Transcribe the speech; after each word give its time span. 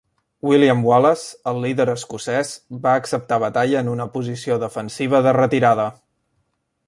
William 0.51 0.79
Wallace, 0.85 1.27
el 1.51 1.59
líder 1.65 1.85
escocès, 1.93 2.53
va 2.87 2.93
acceptar 3.01 3.39
batalla 3.45 3.85
en 3.85 3.93
una 3.93 4.07
posició 4.15 4.57
defensiva 4.67 5.23
de 5.27 5.35
retirada. 5.41 5.89